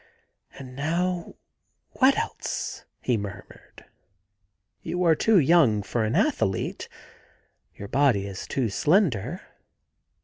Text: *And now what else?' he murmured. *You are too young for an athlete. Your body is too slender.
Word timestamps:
*And 0.57 0.75
now 0.75 1.35
what 1.91 2.17
else?' 2.17 2.85
he 3.01 3.17
murmured. 3.17 3.85
*You 4.81 5.03
are 5.03 5.13
too 5.13 5.37
young 5.37 5.83
for 5.83 6.03
an 6.05 6.15
athlete. 6.15 6.89
Your 7.75 7.87
body 7.87 8.25
is 8.25 8.47
too 8.47 8.69
slender. 8.71 9.41